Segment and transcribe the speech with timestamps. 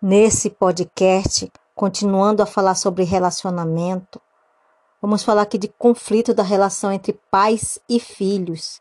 [0.00, 4.20] Nesse podcast, continuando a falar sobre relacionamento,
[5.02, 8.80] vamos falar aqui de conflito da relação entre pais e filhos.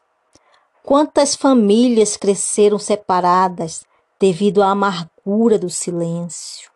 [0.84, 3.84] Quantas famílias cresceram separadas
[4.20, 6.70] devido à amargura do silêncio?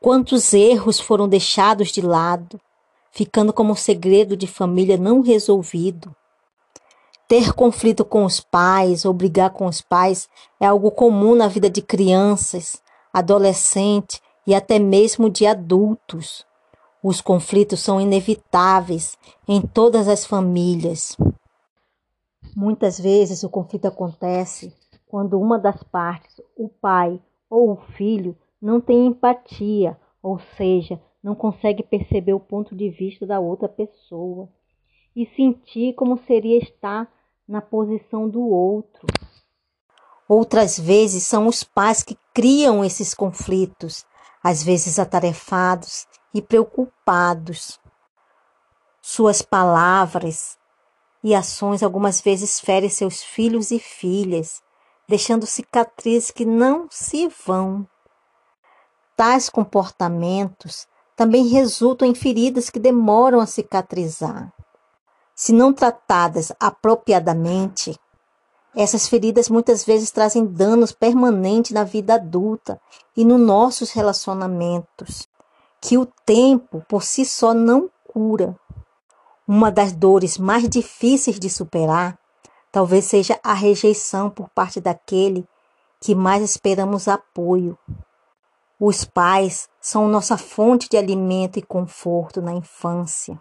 [0.00, 2.60] Quantos erros foram deixados de lado,
[3.10, 6.14] ficando como segredo de família não resolvido?
[7.28, 10.28] Ter conflito com os pais ou brigar com os pais
[10.60, 12.80] é algo comum na vida de crianças,
[13.12, 16.46] adolescentes e até mesmo de adultos.
[17.02, 21.16] Os conflitos são inevitáveis em todas as famílias.
[22.54, 24.72] Muitas vezes o conflito acontece
[25.08, 27.20] quando uma das partes, o pai
[27.50, 33.26] ou o filho, não tem empatia, ou seja, não consegue perceber o ponto de vista
[33.26, 34.48] da outra pessoa
[35.16, 37.10] e sentir como seria estar
[37.48, 39.06] na posição do outro.
[40.28, 44.04] Outras vezes são os pais que criam esses conflitos,
[44.42, 47.80] às vezes atarefados e preocupados.
[49.00, 50.58] Suas palavras
[51.24, 54.62] e ações algumas vezes ferem seus filhos e filhas,
[55.08, 57.88] deixando cicatrizes que não se vão.
[59.16, 64.52] Tais comportamentos também resultam em feridas que demoram a cicatrizar.
[65.38, 68.00] Se não tratadas apropriadamente,
[68.74, 72.80] essas feridas muitas vezes trazem danos permanentes na vida adulta
[73.14, 75.28] e nos nossos relacionamentos,
[75.78, 78.58] que o tempo por si só não cura.
[79.46, 82.18] Uma das dores mais difíceis de superar
[82.72, 85.46] talvez seja a rejeição por parte daquele
[86.00, 87.78] que mais esperamos apoio.
[88.80, 93.38] Os pais são nossa fonte de alimento e conforto na infância.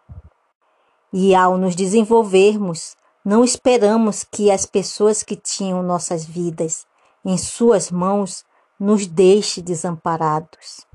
[1.18, 6.86] E ao nos desenvolvermos, não esperamos que as pessoas que tinham nossas vidas
[7.24, 8.44] em suas mãos
[8.78, 10.86] nos deixe desamparados.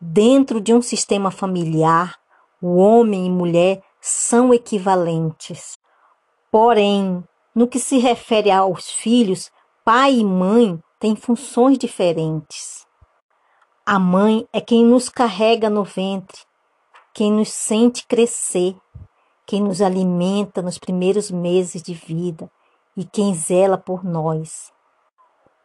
[0.00, 2.18] Dentro de um sistema familiar,
[2.60, 5.78] o homem e mulher são equivalentes.
[6.50, 7.22] Porém,
[7.54, 9.52] no que se refere aos filhos,
[9.84, 12.84] pai e mãe têm funções diferentes.
[13.86, 16.40] A mãe é quem nos carrega no ventre,
[17.14, 18.76] quem nos sente crescer
[19.48, 22.50] quem nos alimenta nos primeiros meses de vida
[22.94, 24.70] e quem zela por nós.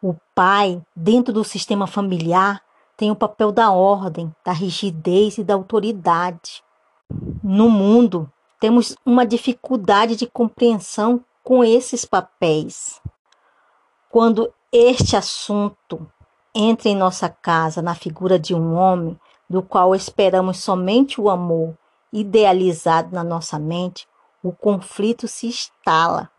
[0.01, 2.61] O pai, dentro do sistema familiar,
[2.95, 6.63] tem o papel da ordem, da rigidez e da autoridade.
[7.43, 13.01] No mundo, temos uma dificuldade de compreensão com esses papéis.
[14.09, 16.09] Quando este assunto
[16.55, 19.19] entra em nossa casa na figura de um homem,
[19.49, 21.77] do qual esperamos somente o amor
[22.13, 24.07] idealizado na nossa mente,
[24.43, 26.29] o conflito se instala.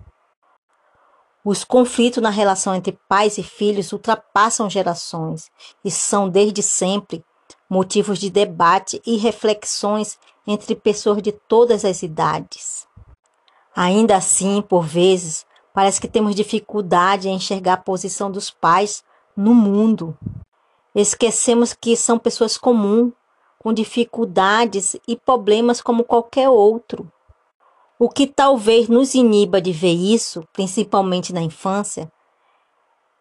[1.45, 5.51] Os conflitos na relação entre pais e filhos ultrapassam gerações
[5.85, 7.23] e são desde sempre
[7.69, 12.87] motivos de debate e reflexões entre pessoas de todas as idades.
[13.77, 19.03] Ainda assim, por vezes, parece que temos dificuldade em enxergar a posição dos pais
[19.37, 20.17] no mundo.
[20.95, 23.13] Esquecemos que são pessoas comuns
[23.65, 27.11] com dificuldades e problemas como qualquer outro.
[27.99, 32.13] O que talvez nos iniba de ver isso, principalmente na infância,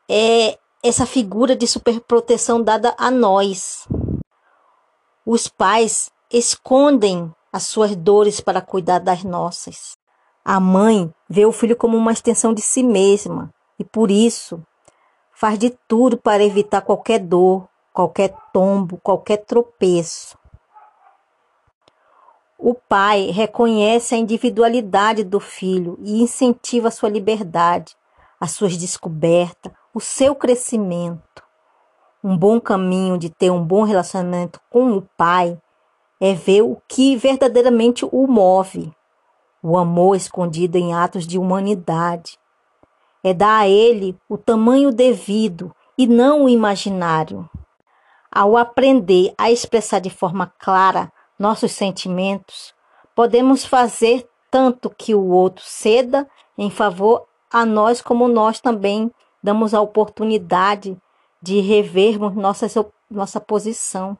[0.09, 3.87] é essa figura de superproteção dada a nós.
[5.25, 9.95] Os pais escondem as suas dores para cuidar das nossas.
[10.43, 13.49] A mãe vê o filho como uma extensão de si mesma
[13.79, 14.61] e por isso
[15.31, 20.37] faz de tudo para evitar qualquer dor, qualquer tombo, qualquer tropeço.
[22.57, 27.95] O pai reconhece a individualidade do filho e incentiva sua liberdade,
[28.39, 31.43] as suas descobertas, o seu crescimento.
[32.23, 35.59] Um bom caminho de ter um bom relacionamento com o pai
[36.21, 38.93] é ver o que verdadeiramente o move,
[39.61, 42.39] o amor escondido em atos de humanidade.
[43.21, 47.49] É dar a ele o tamanho devido e não o imaginário.
[48.35, 52.73] Ao aprender a expressar de forma clara nossos sentimentos,
[53.13, 56.27] podemos fazer tanto que o outro ceda
[56.57, 59.11] em favor a nós, como nós também
[59.43, 60.97] damos a oportunidade
[61.39, 62.65] de revermos nossa
[63.07, 64.17] nossa posição.